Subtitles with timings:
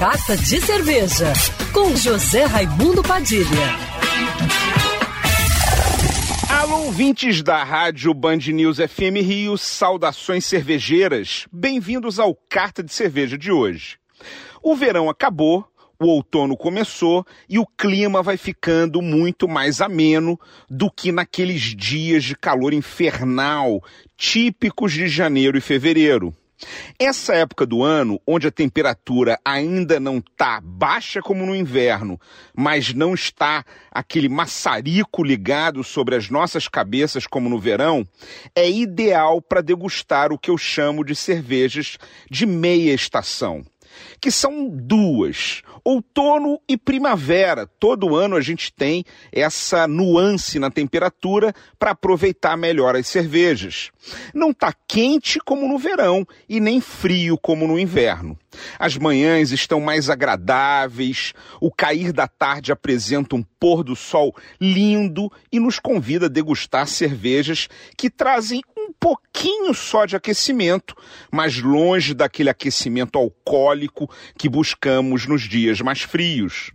[0.00, 1.30] Carta de Cerveja,
[1.74, 3.44] com José Raimundo Padilha.
[6.48, 11.46] Alô, ouvintes da Rádio Band News FM Rio, saudações cervejeiras.
[11.52, 13.98] Bem-vindos ao Carta de Cerveja de hoje.
[14.62, 15.66] O verão acabou,
[16.00, 22.24] o outono começou e o clima vai ficando muito mais ameno do que naqueles dias
[22.24, 23.84] de calor infernal
[24.16, 26.34] típicos de janeiro e fevereiro.
[26.98, 32.20] Essa época do ano, onde a temperatura ainda não está baixa como no inverno,
[32.54, 38.06] mas não está aquele maçarico ligado sobre as nossas cabeças como no verão,
[38.54, 41.96] é ideal para degustar o que eu chamo de cervejas
[42.30, 43.64] de meia estação
[44.20, 45.62] que são duas.
[45.84, 47.66] Outono e primavera.
[47.66, 53.90] Todo ano a gente tem essa nuance na temperatura para aproveitar melhor as cervejas.
[54.34, 58.38] Não está quente como no verão e nem frio como no inverno.
[58.78, 65.30] As manhãs estão mais agradáveis, o cair da tarde apresenta um pôr do sol lindo
[65.52, 68.60] e nos convida a degustar cervejas que trazem
[68.90, 70.96] um pouquinho só de aquecimento,
[71.30, 76.72] mas longe daquele aquecimento alcoólico que buscamos nos dias mais frios.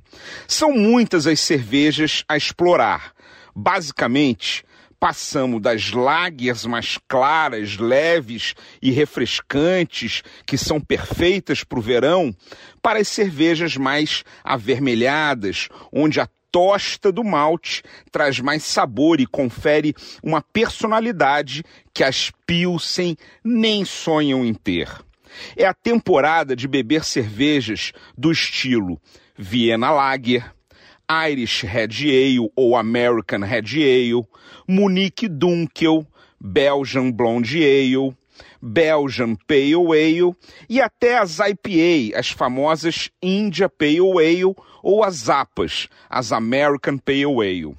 [0.47, 3.13] São muitas as cervejas a explorar.
[3.53, 4.63] Basicamente,
[4.97, 12.33] passamos das lagers mais claras, leves e refrescantes, que são perfeitas para o verão,
[12.81, 19.93] para as cervejas mais avermelhadas, onde a tosta do malte traz mais sabor e confere
[20.23, 24.89] uma personalidade que as Pilsen nem sonham em ter.
[25.57, 28.97] É a temporada de beber cervejas do estilo
[29.37, 30.49] Viena Lager,
[31.29, 34.25] Irish Red Ale ou American Red Ale,
[34.65, 36.07] Munich Dunkel,
[36.39, 38.15] Belgian Blonde Ale,
[38.61, 40.35] Belgian Pale Ale
[40.69, 47.41] e até as IPA, as famosas India Pale Ale ou as APAs, as American Pale
[47.41, 47.75] Ale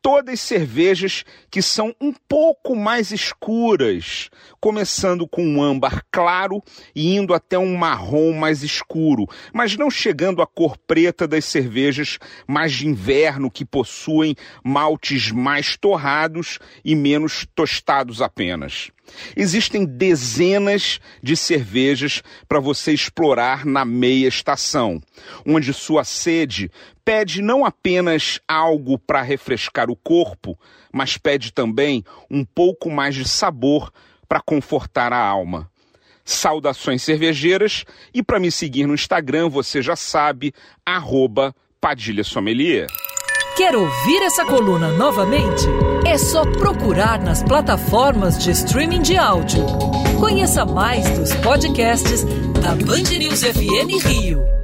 [0.00, 6.62] todas cervejas que são um pouco mais escuras, começando com um âmbar claro
[6.94, 12.18] e indo até um marrom mais escuro, mas não chegando à cor preta das cervejas
[12.46, 14.34] mais de inverno que possuem
[14.64, 18.90] maltes mais torrados e menos tostados apenas.
[19.36, 25.00] Existem dezenas de cervejas para você explorar na meia estação,
[25.46, 26.70] onde sua sede
[27.08, 30.58] pede não apenas algo para refrescar o corpo,
[30.92, 33.90] mas pede também um pouco mais de sabor
[34.28, 35.70] para confortar a alma.
[36.22, 40.52] Saudações cervejeiras e para me seguir no Instagram, você já sabe,
[40.84, 42.88] arroba Padilha Sommelier.
[43.56, 45.64] Quer ouvir essa coluna novamente?
[46.06, 49.64] É só procurar nas plataformas de streaming de áudio.
[50.20, 52.22] Conheça mais dos podcasts
[52.60, 54.57] da Band News FM Rio.